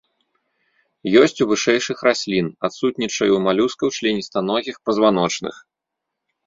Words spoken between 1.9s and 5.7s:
раслін, адсутнічае ў малюскаў, членістаногіх, пазваночных.